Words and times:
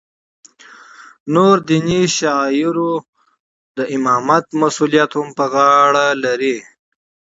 نورو 1.33 1.61
دیني 1.67 2.01
شعایرو 2.17 2.91
د 3.77 3.79
امامت 3.95 4.45
مسولیت 4.61 5.11
هم 5.17 5.27
په 5.37 5.45
غاړه 5.53 6.05
لری. 6.23 6.57